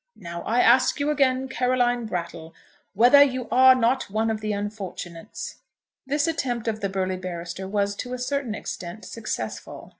[0.15, 2.55] Now I ask you again, Caroline Brattle,
[2.95, 5.57] whether you are not one of the unfortunates?"
[6.07, 9.89] This attempt of the burly barrister was to a certain extent successful.